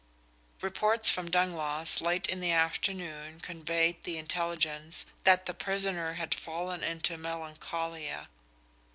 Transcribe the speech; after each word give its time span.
Reports 0.61 1.11
from 1.11 1.29
Dangloss 1.29 2.01
late 2.01 2.25
in 2.25 2.39
the 2.41 2.49
afternoon 2.51 3.39
conveyed 3.39 4.01
the 4.03 4.17
intelligence 4.17 5.05
that 5.25 5.45
the 5.45 5.53
prisoner 5.53 6.13
had 6.13 6.33
fallen 6.33 6.81
into 6.83 7.19
melancholia. 7.19 8.27